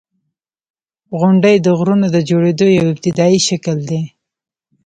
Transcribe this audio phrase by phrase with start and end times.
[1.19, 4.01] •غونډۍ د غرونو د جوړېدو یو ابتدایي شکل دی.